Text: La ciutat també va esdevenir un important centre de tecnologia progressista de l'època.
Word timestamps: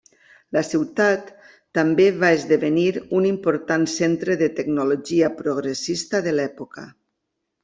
La 0.55 0.61
ciutat 0.67 1.27
també 1.79 2.07
va 2.23 2.31
esdevenir 2.37 2.87
un 3.19 3.27
important 3.33 3.85
centre 3.97 4.39
de 4.41 4.49
tecnologia 4.61 5.31
progressista 5.43 6.23
de 6.31 6.35
l'època. 6.41 6.89